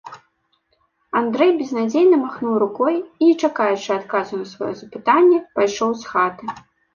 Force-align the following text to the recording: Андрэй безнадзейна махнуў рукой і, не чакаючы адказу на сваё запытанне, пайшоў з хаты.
Андрэй 1.19 1.51
безнадзейна 1.59 2.17
махнуў 2.21 2.55
рукой 2.63 2.95
і, 3.01 3.05
не 3.27 3.35
чакаючы 3.49 3.85
адказу 3.99 4.41
на 4.41 4.45
сваё 4.55 4.71
запытанне, 4.81 5.37
пайшоў 5.61 5.91
з 6.03 6.11
хаты. 6.15 6.45